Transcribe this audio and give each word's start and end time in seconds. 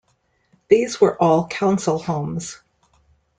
These 0.67 0.99
were 0.99 1.15
all 1.21 1.47
council 1.47 1.99
homes. 1.99 2.59